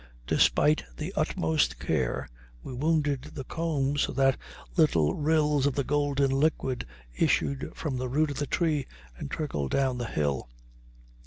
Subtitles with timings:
[0.25, 2.27] Despite the utmost care,
[2.63, 4.35] we wounded the comb so that
[4.75, 9.69] little rills of the golden liquid issued from the root of the tree and trickled
[9.69, 10.49] down the hill.